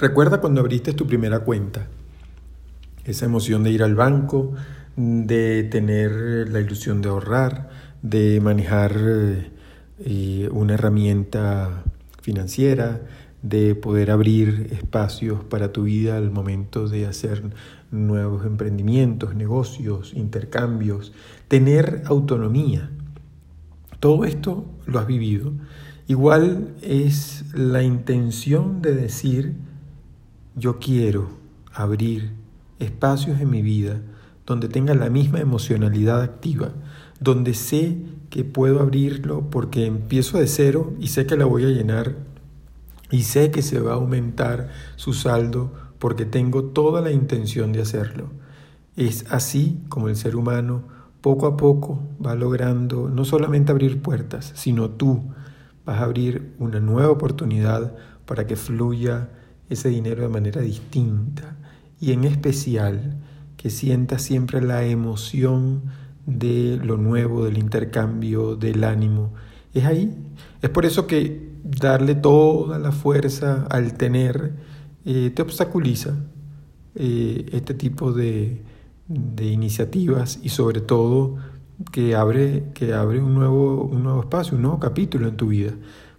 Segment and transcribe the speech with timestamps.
[0.00, 1.86] Recuerda cuando abriste tu primera cuenta,
[3.04, 4.54] esa emoción de ir al banco,
[4.96, 7.68] de tener la ilusión de ahorrar,
[8.00, 8.96] de manejar
[9.98, 11.84] eh, una herramienta
[12.22, 13.02] financiera,
[13.42, 17.42] de poder abrir espacios para tu vida al momento de hacer
[17.90, 21.12] nuevos emprendimientos, negocios, intercambios,
[21.46, 22.88] tener autonomía.
[23.98, 25.52] Todo esto lo has vivido.
[26.08, 29.56] Igual es la intención de decir,
[30.60, 31.30] yo quiero
[31.72, 32.32] abrir
[32.78, 34.02] espacios en mi vida
[34.44, 36.72] donde tenga la misma emocionalidad activa,
[37.18, 37.96] donde sé
[38.28, 42.16] que puedo abrirlo porque empiezo de cero y sé que la voy a llenar
[43.10, 47.82] y sé que se va a aumentar su saldo porque tengo toda la intención de
[47.82, 48.30] hacerlo.
[48.96, 50.84] Es así como el ser humano
[51.22, 55.22] poco a poco va logrando no solamente abrir puertas, sino tú
[55.86, 57.94] vas a abrir una nueva oportunidad
[58.26, 59.30] para que fluya
[59.70, 61.56] ese dinero de manera distinta
[62.00, 63.16] y en especial
[63.56, 65.82] que sientas siempre la emoción
[66.26, 69.32] de lo nuevo, del intercambio, del ánimo.
[69.72, 70.14] Es ahí.
[70.60, 74.54] Es por eso que darle toda la fuerza al tener
[75.04, 76.14] eh, te obstaculiza
[76.94, 78.62] eh, este tipo de,
[79.08, 81.36] de, iniciativas y sobre todo
[81.90, 85.72] que abre, que abre un, nuevo, un nuevo espacio, un nuevo capítulo en tu vida.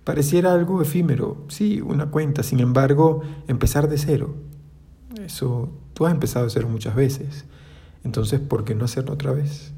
[0.03, 4.35] Pareciera algo efímero, sí, una cuenta, sin embargo, empezar de cero.
[5.23, 7.45] Eso tú has empezado a hacer muchas veces.
[8.03, 9.73] Entonces, ¿por qué no hacerlo otra vez?